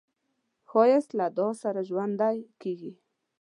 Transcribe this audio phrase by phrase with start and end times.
[0.69, 2.91] ښایست له دعا سره ژوندی کېږي